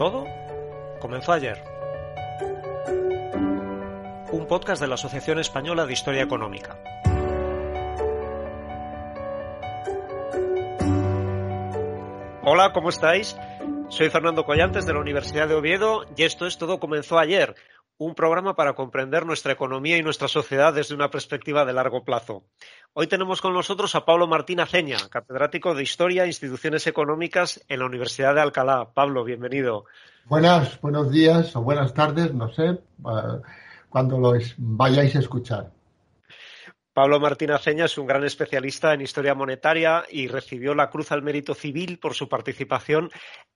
[0.00, 0.24] Todo
[0.98, 1.62] comenzó ayer.
[4.32, 6.78] Un podcast de la Asociación Española de Historia Económica.
[12.42, 13.36] Hola, ¿cómo estáis?
[13.90, 17.54] Soy Fernando Collantes de la Universidad de Oviedo y esto es Todo comenzó ayer,
[18.00, 22.44] un programa para comprender nuestra economía y nuestra sociedad desde una perspectiva de largo plazo.
[22.94, 27.80] Hoy tenemos con nosotros a Pablo Martín Aceña, catedrático de Historia e Instituciones Económicas en
[27.80, 28.88] la Universidad de Alcalá.
[28.94, 29.84] Pablo, bienvenido.
[30.24, 32.78] Buenas, buenos días o buenas tardes, no sé, eh,
[33.90, 35.70] cuando lo vayáis a escuchar.
[37.00, 41.22] Pablo Martín Aceña es un gran especialista en historia monetaria y recibió la Cruz al
[41.22, 43.08] Mérito Civil por su participación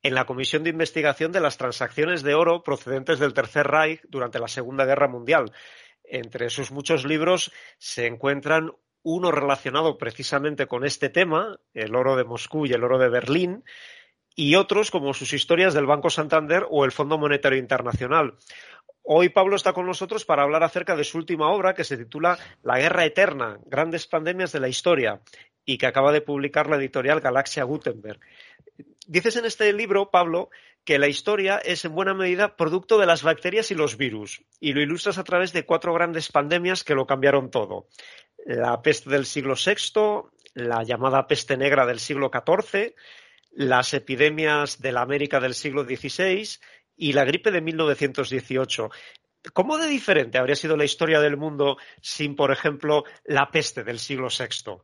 [0.02, 4.38] en la Comisión de Investigación de las Transacciones de Oro procedentes del Tercer Reich durante
[4.38, 5.52] la Segunda Guerra Mundial.
[6.04, 12.24] Entre sus muchos libros se encuentran uno relacionado precisamente con este tema, el oro de
[12.24, 13.62] Moscú y el oro de Berlín,
[14.34, 18.38] y otros como sus historias del Banco Santander o el Fondo Monetario Internacional.
[19.06, 22.38] Hoy Pablo está con nosotros para hablar acerca de su última obra que se titula
[22.62, 25.20] La Guerra Eterna, Grandes Pandemias de la Historia
[25.66, 28.18] y que acaba de publicar la editorial Galaxia Gutenberg.
[29.06, 30.48] Dices en este libro, Pablo,
[30.86, 34.72] que la historia es en buena medida producto de las bacterias y los virus, y
[34.72, 37.88] lo ilustras a través de cuatro grandes pandemias que lo cambiaron todo.
[38.46, 42.94] La peste del siglo VI, la llamada peste negra del siglo XIV,
[43.52, 46.48] las epidemias de la América del siglo XVI
[46.96, 48.90] y la gripe de 1918.
[49.52, 53.98] ¿Cómo de diferente habría sido la historia del mundo sin, por ejemplo, la peste del
[53.98, 54.80] siglo VI?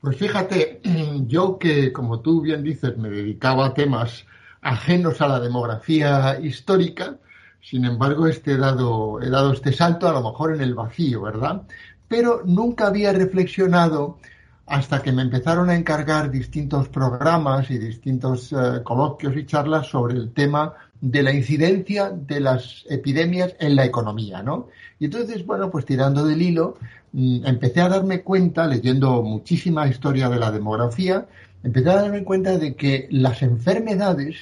[0.00, 0.80] Pues fíjate,
[1.26, 4.24] yo que, como tú bien dices, me dedicaba a temas
[4.62, 7.18] ajenos a la demografía histórica,
[7.60, 11.62] sin embargo, este dado, he dado este salto a lo mejor en el vacío, ¿verdad?
[12.08, 14.18] Pero nunca había reflexionado
[14.66, 20.14] hasta que me empezaron a encargar distintos programas y distintos eh, coloquios y charlas sobre
[20.14, 24.68] el tema de la incidencia de las epidemias en la economía, ¿no?
[24.98, 26.78] Y entonces, bueno, pues tirando del hilo,
[27.12, 31.26] mm, empecé a darme cuenta, leyendo muchísima historia de la demografía,
[31.62, 34.36] empecé a darme cuenta de que las enfermedades,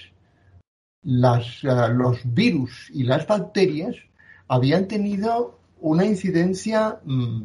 [1.02, 3.96] las, eh, los virus y las bacterias
[4.48, 7.42] habían tenido una incidencia mm,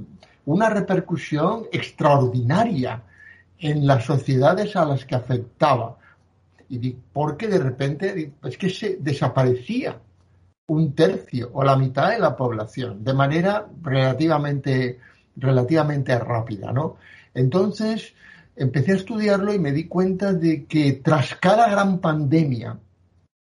[0.52, 3.04] una repercusión extraordinaria
[3.60, 5.98] en las sociedades a las que afectaba.
[6.70, 10.00] Y porque de repente es que se desaparecía
[10.68, 15.00] un tercio o la mitad de la población de manera relativamente,
[15.36, 16.98] relativamente rápida, ¿no?
[17.36, 18.16] Entonces
[18.56, 22.80] empecé a estudiarlo y me di cuenta de que tras cada gran pandemia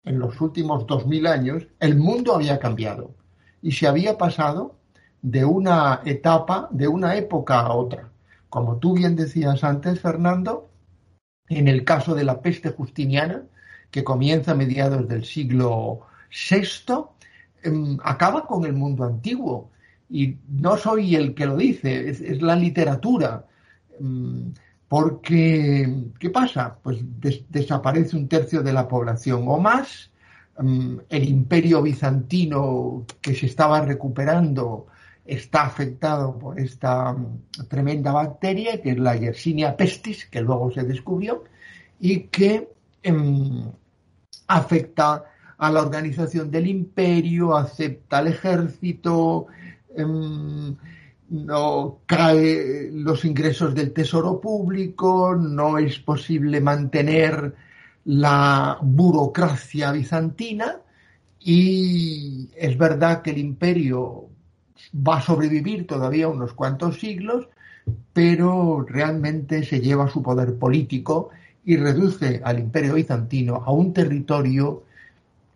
[0.04, 3.14] en los últimos dos mil años, el mundo había cambiado
[3.62, 4.74] y se había pasado
[5.26, 8.10] de una etapa, de una época a otra.
[8.48, 10.70] Como tú bien decías antes, Fernando,
[11.48, 13.42] en el caso de la peste justiniana,
[13.90, 17.06] que comienza a mediados del siglo VI,
[17.64, 19.72] em, acaba con el mundo antiguo.
[20.08, 23.46] Y no soy el que lo dice, es, la literatura.
[23.98, 24.54] Em,
[24.86, 26.78] porque, ¿qué pasa?
[26.80, 26.98] Pues
[27.48, 30.12] desaparece un tercio de la población o más.
[30.58, 34.86] Em, el imperio bizantino que se estaba recuperando
[35.26, 40.84] está afectado por esta mm, tremenda bacteria, que es la Yersinia pestis, que luego se
[40.84, 41.44] descubrió,
[42.00, 42.68] y que
[43.02, 43.70] em,
[44.48, 45.24] afecta
[45.58, 49.46] a la organización del imperio, acepta al ejército,
[49.96, 50.76] em,
[51.28, 57.54] no cae los ingresos del tesoro público, no es posible mantener
[58.04, 60.80] la burocracia bizantina
[61.40, 64.28] y es verdad que el imperio
[64.94, 67.48] va a sobrevivir todavía unos cuantos siglos,
[68.12, 71.30] pero realmente se lleva su poder político
[71.64, 74.84] y reduce al imperio bizantino a un territorio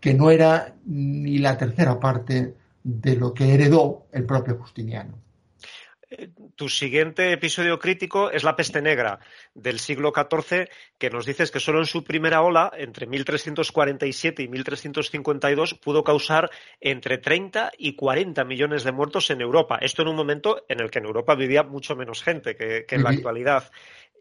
[0.01, 5.30] que no era ni la tercera parte de lo que heredó el propio Justiniano
[6.57, 9.21] tu siguiente episodio crítico es la peste negra
[9.55, 10.69] del siglo XIV,
[10.99, 16.51] que nos dices que solo en su primera ola, entre 1347 y 1352, pudo causar
[16.81, 19.79] entre 30 y 40 millones de muertos en Europa.
[19.81, 23.03] Esto en un momento en el que en Europa vivía mucho menos gente que, en
[23.03, 23.71] la actualidad.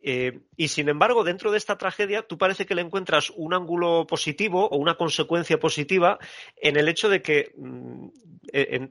[0.01, 4.07] Eh, y sin embargo, dentro de esta tragedia, tú parece que le encuentras un ángulo
[4.07, 6.19] positivo o una consecuencia positiva
[6.55, 8.07] en el hecho de que mm,
[8.53, 8.89] en,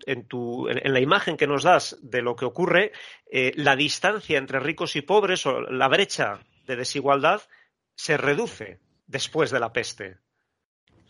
[0.93, 2.93] la imagen que nos das de lo que ocurre,
[3.31, 7.43] eh, la distancia entre ricos y pobres o la brecha de desigualdad
[7.94, 10.19] se reduce después de la peste.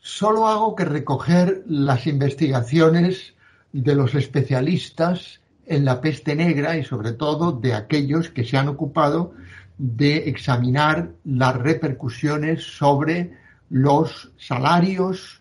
[0.00, 3.34] Solo hago que recoger las investigaciones
[3.72, 8.68] de los especialistas en la peste negra y sobre todo de aquellos que se han
[8.68, 9.34] ocupado
[9.76, 13.36] de examinar las repercusiones sobre
[13.68, 15.37] los salarios,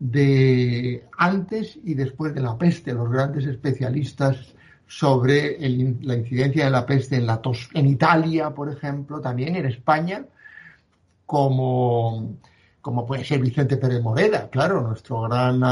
[0.00, 2.92] de antes y después de la peste.
[2.92, 4.54] Los grandes especialistas
[4.86, 5.56] sobre
[6.00, 10.24] la incidencia de la peste en, la tos, en Italia, por ejemplo, también en España,
[11.26, 12.38] como,
[12.80, 15.62] como puede ser Vicente Pérez Moreda, claro, nuestro gran,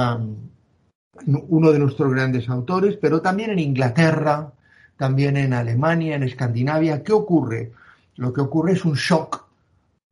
[1.27, 4.53] uno de nuestros grandes autores, pero también en Inglaterra,
[4.97, 7.03] también en Alemania, en Escandinavia.
[7.03, 7.73] ¿Qué ocurre?
[8.17, 9.49] Lo que ocurre es un shock,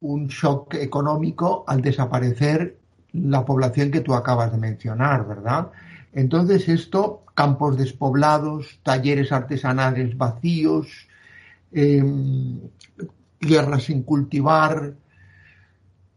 [0.01, 2.77] un shock económico al desaparecer
[3.13, 5.71] la población que tú acabas de mencionar, ¿verdad?
[6.13, 11.09] Entonces esto, campos despoblados, talleres artesanales vacíos,
[11.73, 12.61] em,
[13.39, 14.95] tierras sin cultivar,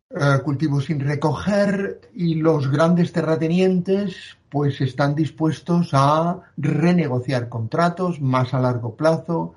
[0.10, 8.54] eh, cultivos sin recoger y los grandes terratenientes pues están dispuestos a renegociar contratos más
[8.54, 9.54] a largo plazo.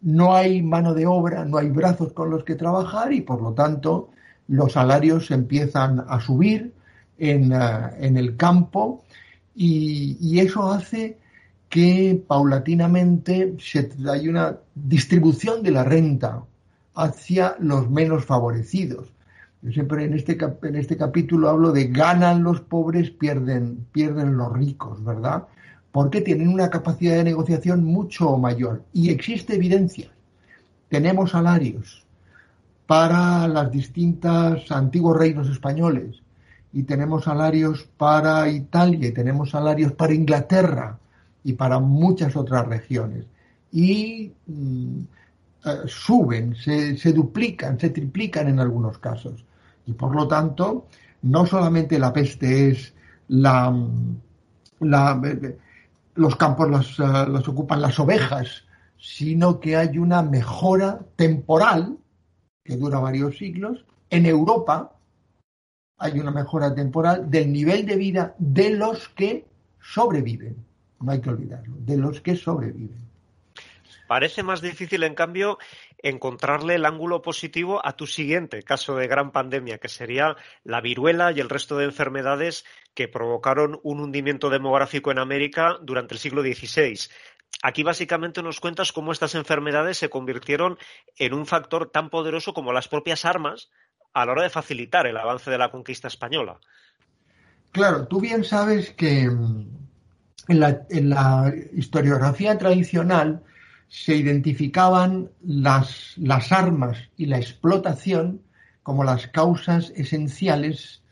[0.00, 3.52] No hay mano de obra, no hay brazos con los que trabajar y por lo
[3.52, 4.10] tanto
[4.50, 6.72] los salarios empiezan a subir
[7.18, 9.04] en, eh, el campo
[9.54, 11.18] y, eso hace
[11.68, 16.42] que paulatinamente se, hay una distribución de la renta
[16.96, 19.12] hacia los menos favorecidos.
[19.62, 24.52] Yo siempre en este, en este capítulo hablo de ganan los pobres, pierden, pierden los
[24.52, 25.46] ricos, ¿verdad?
[25.92, 28.82] Porque tienen una capacidad de negociación mucho mayor.
[28.92, 30.10] Y existe evidencia.
[30.88, 32.04] Tenemos salarios
[32.90, 36.16] para las distintas antiguos reinos españoles
[36.72, 40.98] y tenemos salarios para Italia y tenemos salarios para Inglaterra
[41.44, 43.26] y para muchas otras regiones.
[43.70, 44.98] Y mm,
[45.66, 49.44] eh, suben, se, se duplican, se triplican en algunos casos.
[49.86, 50.88] Y por lo tanto,
[51.22, 52.92] no solamente la peste es
[53.28, 53.72] la,
[54.80, 58.64] los campos los, eh, los ocupan las ovejas,
[58.98, 61.96] sino que hay una mejora temporal
[62.64, 63.84] que dura varios siglos.
[64.10, 64.92] En Europa
[65.98, 69.44] hay una mejora temporal del nivel de vida de los que
[69.80, 70.56] sobreviven.
[71.00, 73.10] No hay que olvidarlo, de los que sobreviven.
[74.10, 75.58] Parece más difícil, en cambio,
[75.98, 81.30] encontrarle el ángulo positivo a tu siguiente caso de gran pandemia, que sería la viruela
[81.30, 82.64] y el resto de enfermedades
[82.94, 86.98] que provocaron un hundimiento demográfico en América durante el siglo XVI.
[87.62, 90.78] Aquí básicamente nos cuentas cómo estas enfermedades se convirtieron
[91.16, 93.70] en un factor tan poderoso como las propias armas
[94.14, 96.58] a la hora de facilitar el avance de la conquista española.
[97.72, 103.42] Claro, tú bien sabes que en la, en la historiografía tradicional
[103.88, 108.42] se identificaban las, las armas y la explotación
[108.82, 111.02] como las causas esenciales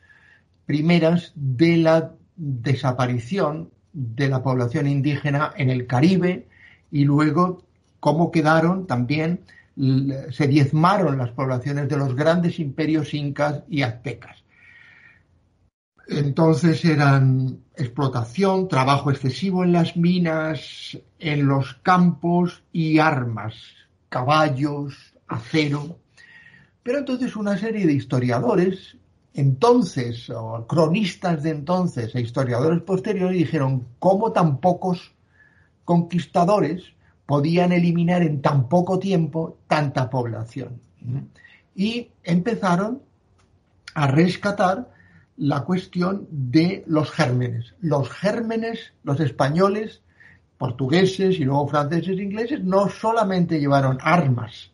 [0.64, 6.46] primeras de la desaparición de la población indígena en el Caribe
[6.92, 7.64] y luego
[7.98, 9.40] cómo quedaron también,
[10.30, 14.44] se diezmaron las poblaciones de los grandes imperios incas y aztecas.
[16.06, 23.54] Entonces eran explotación, trabajo excesivo en las minas, en los campos y armas,
[24.08, 25.98] caballos, acero.
[26.82, 28.96] Pero entonces una serie de historiadores,
[29.38, 35.14] entonces, o cronistas de entonces e historiadores posteriores dijeron cómo tan pocos
[35.84, 36.82] conquistadores
[37.24, 40.80] podían eliminar en tan poco tiempo tanta población.
[41.76, 43.00] Y empezaron
[43.94, 44.90] a rescatar
[45.36, 47.76] la cuestión de los gérmenes.
[47.80, 50.02] Los gérmenes, los españoles,
[50.56, 54.72] portugueses y luego franceses e ingleses, no solamente llevaron armas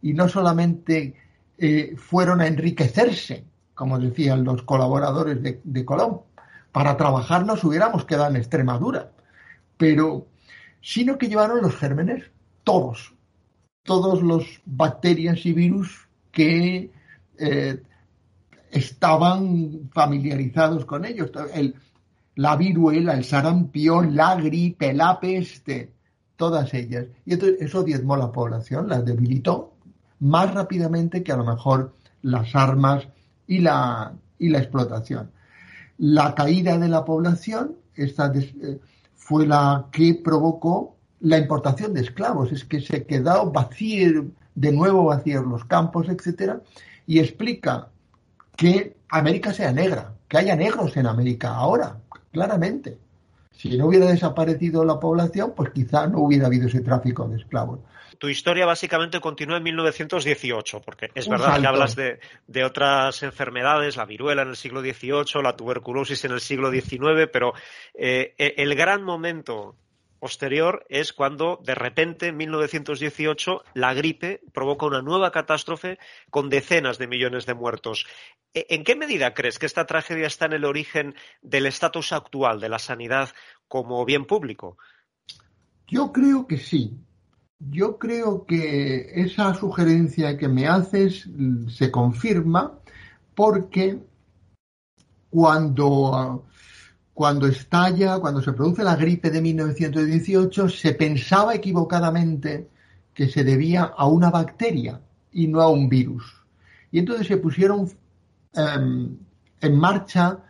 [0.00, 1.16] y no solamente
[1.58, 3.44] eh, fueron a enriquecerse,
[3.76, 6.22] como decían los colaboradores de, Colón,
[6.72, 9.12] para trabajar nos hubiéramos quedado en Extremadura,
[9.76, 10.26] pero
[10.80, 12.24] sino que llevaron los gérmenes,
[12.64, 13.14] todos,
[13.82, 16.90] todos los bacterias y virus que
[17.38, 17.82] eh,
[18.70, 21.30] estaban familiarizados con ellos.
[22.34, 25.92] la viruela, el sarampión, la gripe, la peste,
[26.36, 27.06] todas ellas.
[27.26, 29.74] Y entonces eso diezmó la población, la debilitó
[30.20, 33.08] más rápidamente que a lo mejor las armas
[33.46, 35.30] y la, y la explotación.
[35.98, 38.80] La caída de la población esta eh,
[39.14, 42.52] fue la que provocó la importación de esclavos.
[42.52, 46.60] Es que se quedó vacío, de nuevo vacíos los campos, etcétera,
[47.06, 47.88] y explica
[48.56, 51.98] que América sea negra, que haya negros en América ahora,
[52.32, 52.98] claramente.
[53.56, 57.80] Si no hubiera desaparecido la población, pues quizá no hubiera habido ese tráfico de esclavos.
[58.18, 64.06] Tu historia básicamente continúa en 1918, porque es verdad que hablas de, otras enfermedades, la
[64.06, 67.52] viruela en el siglo XVIII, la tuberculosis en el siglo XIX, pero
[67.94, 69.74] eh, el gran momento
[70.18, 75.98] posterior es cuando de repente en 1918 la gripe provoca una nueva catástrofe
[76.30, 78.06] con decenas de millones de muertos.
[78.54, 82.60] ¿E, ¿En qué medida crees que esta tragedia está en el origen del estatus actual
[82.60, 83.30] de la sanidad
[83.68, 84.78] como bien público?
[85.86, 86.98] Yo creo que sí.
[87.58, 91.28] Yo creo que esa sugerencia que me haces
[91.68, 92.78] se confirma
[93.34, 93.98] porque
[95.30, 96.46] cuando,
[97.14, 102.68] cuando estalla, cuando se produce la gripe de 1918, se pensaba equivocadamente
[103.14, 105.00] que se debía a una bacteria
[105.32, 106.24] y no a un virus.
[106.90, 107.90] Y entonces se pusieron
[108.56, 110.40] en marcha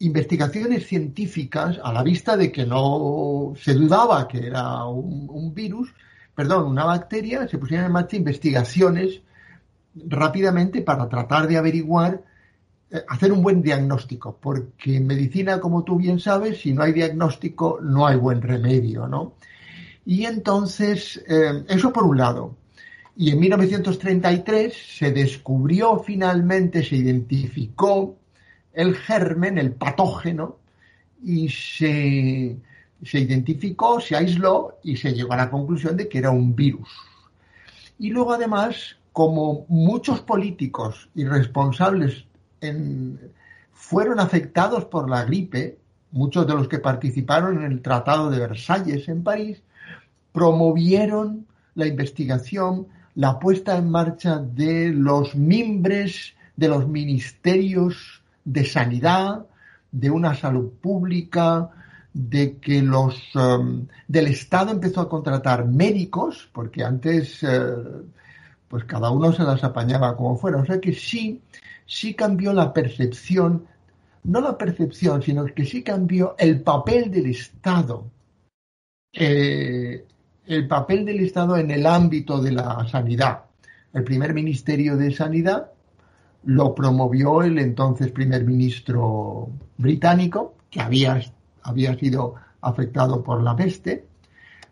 [0.00, 5.92] investigaciones científicas a la vista de que no se dudaba que era un, virus,
[6.34, 9.22] perdón, una bacteria, se pusieron en marcha investigaciones
[9.94, 12.22] rápidamente para tratar de averiguar,
[12.90, 16.92] eh, hacer un buen diagnóstico, porque en medicina, como tú bien sabes, si no hay
[16.92, 19.34] diagnóstico, no hay buen remedio, ¿no?
[20.06, 22.54] Y entonces, eh, eso por un lado.
[23.20, 28.16] Y en 1933 se descubrió finalmente, se identificó
[28.72, 30.58] el germen, el patógeno,
[31.20, 32.56] y se,
[33.02, 36.88] identificó, se aisló y se llegó a la conclusión de que era un virus.
[37.98, 42.24] Y luego además, como muchos políticos irresponsables
[43.72, 45.76] fueron afectados por la gripe,
[46.12, 49.60] muchos de los que participaron en el Tratado de Versalles en París,
[50.30, 52.86] promovieron la investigación,
[53.18, 59.44] la puesta en marcha de los mimbres de los ministerios de sanidad,
[59.90, 61.68] de una salud pública,
[62.12, 67.74] de que los um, del Estado empezó a contratar médicos, porque antes eh,
[68.68, 70.58] pues cada uno se las apañaba como fuera.
[70.58, 71.42] O sea que sí,
[71.86, 73.66] sí cambió la percepción,
[74.22, 78.04] no la percepción, sino que sí cambió el papel del Estado.
[79.12, 80.04] Eh,
[80.48, 83.44] el papel del Estado en el ámbito de la sanidad.
[83.92, 85.72] El primer ministerio de Sanidad
[86.44, 91.20] lo promovió el entonces primer ministro británico, que había,
[91.62, 94.06] había sido afectado por la peste,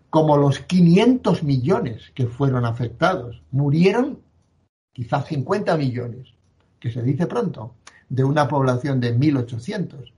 [0.09, 3.42] como los 500 millones que fueron afectados.
[3.50, 4.21] Murieron
[4.95, 6.28] quizás 50 millones,
[6.80, 7.75] que se dice pronto,
[8.09, 10.11] de una población de 1.800.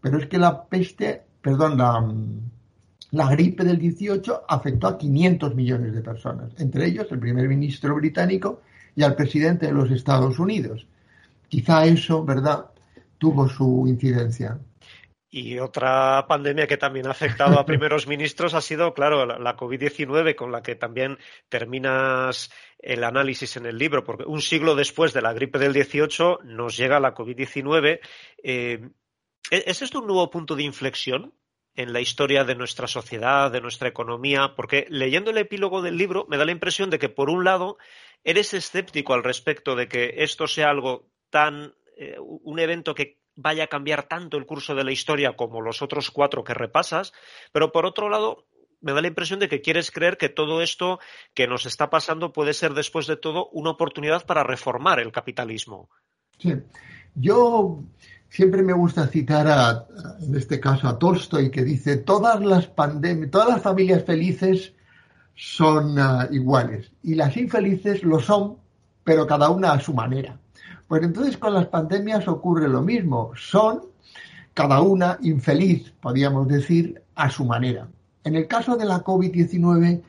[0.00, 2.04] Pero es que la peste, perdón, la,
[3.14, 7.94] la gripe del 18 afectó a 500 millones de personas, entre ellos el primer ministro
[7.94, 8.62] británico
[8.96, 10.86] y al presidente de los Estados Unidos.
[11.48, 12.66] Quizá eso, ¿verdad?,
[13.16, 14.58] tuvo su incidencia.
[15.30, 20.34] Y otra pandemia que también ha afectado a primeros ministros ha sido, claro, la, COVID-19,
[20.34, 21.16] con la que también
[21.48, 26.40] terminas el análisis en el libro, porque un siglo después de la gripe del 18
[26.42, 28.00] nos llega la COVID-19.
[28.42, 28.90] Eh,
[29.50, 31.32] ¿Es esto un nuevo punto de inflexión
[31.76, 34.54] en la historia de nuestra sociedad, de nuestra economía?
[34.56, 37.78] Porque leyendo el epílogo del libro me da la impresión de que, por un lado,
[38.22, 43.64] eres escéptico al respecto de que esto sea algo tan eh, un evento que vaya
[43.64, 47.12] a cambiar tanto el curso de la historia como los otros cuatro que repasas,
[47.52, 48.46] pero por otro lado,
[48.80, 51.00] me da la impresión de que quieres creer que todo esto
[51.32, 55.88] que nos está pasando puede ser después de todo una oportunidad para reformar el capitalismo.
[56.38, 56.52] Sí,
[57.14, 57.82] yo
[58.34, 59.86] siempre me gusta citar a,
[60.20, 62.68] en este caso a Tolstoy que dice todas las
[63.30, 64.72] todas las familias felices
[65.36, 68.56] son ah, iguales y las infelices lo son,
[69.04, 70.36] pero cada una a su manera.
[70.88, 73.30] Pues entonces con las pandemias ocurre lo mismo.
[73.36, 73.82] Son
[74.52, 77.86] cada una infeliz, podríamos decir, a su manera.
[78.24, 80.02] En el caso de la COVID-19,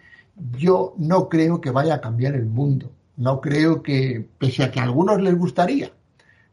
[0.58, 2.92] yo no creo que vaya a cambiar el mundo.
[3.18, 5.92] No creo que, pese a que a algunos les gustaría,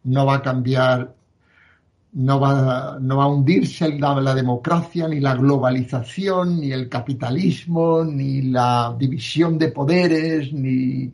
[0.05, 1.15] no va a cambiar,
[2.13, 8.43] no va, no va a hundirse la, democracia, ni la globalización, ni el capitalismo, ni
[8.43, 11.13] la división de poderes, ni,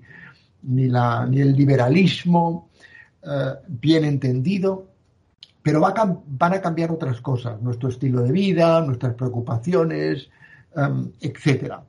[0.62, 2.68] ni, la, ni el liberalismo.
[3.22, 4.88] Eh, bien entendido,
[5.62, 10.30] pero van a cambiar otras cosas, nuestro estilo de vida, nuestras preocupaciones,
[10.74, 11.82] em, etcétera.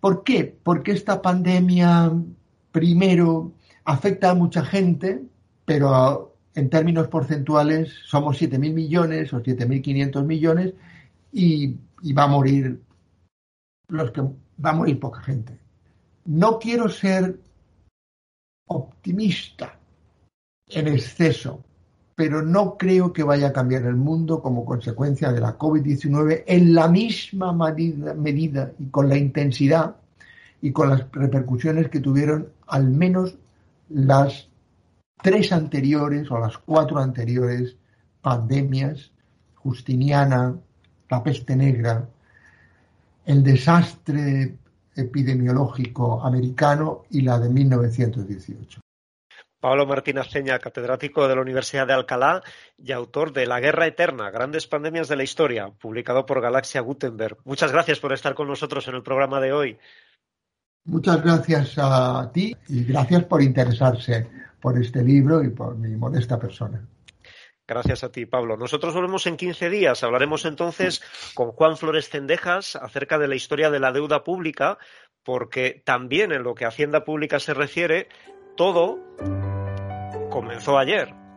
[0.00, 0.56] ¿Por qué?
[0.62, 2.12] Porque esta pandemia,
[2.72, 3.52] primero,
[3.84, 5.22] afecta a mucha gente,
[5.64, 6.27] pero
[6.58, 10.74] en términos porcentuales somos 7.000 millones o 7.500 millones
[11.32, 12.80] y, y va a morir
[13.88, 15.56] los que va a morir poca gente.
[16.24, 17.38] No quiero ser
[18.66, 19.78] optimista,
[20.66, 21.62] en exceso,
[22.16, 26.74] pero no creo que vaya a cambiar el mundo como consecuencia de la COVID-19 en
[26.74, 29.94] la misma medida, y con la intensidad
[30.60, 33.36] y con las repercusiones que tuvieron al menos
[33.88, 34.48] las
[35.22, 37.76] tres anteriores o las cuatro anteriores
[38.20, 39.12] pandemias,
[39.54, 40.54] Justiniana,
[41.10, 42.08] la peste negra,
[43.26, 44.56] el desastre
[44.94, 48.80] epidemiológico americano y la de 1918.
[49.60, 52.42] Pablo Martínez Ceña, catedrático de la Universidad de Alcalá
[52.76, 57.38] y autor de La Guerra Eterna, Grandes Pandemias de la Historia, publicado por Galaxia Gutenberg.
[57.44, 59.78] Muchas gracias por estar con nosotros en el programa de hoy.
[60.84, 64.28] Muchas gracias a ti y gracias por interesarse
[64.60, 66.86] por este libro y por mi modesta persona.
[67.66, 68.56] Gracias a ti, Pablo.
[68.56, 70.02] Nosotros volvemos en 15 días.
[70.02, 71.02] Hablaremos entonces
[71.34, 74.78] con Juan Flores Cendejas acerca de la historia de la deuda pública,
[75.22, 78.08] porque también en lo que a Hacienda Pública se refiere,
[78.56, 78.98] todo
[80.30, 81.27] comenzó ayer.